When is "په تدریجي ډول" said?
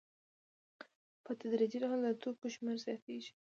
1.23-1.99